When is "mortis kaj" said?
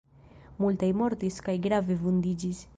1.03-1.57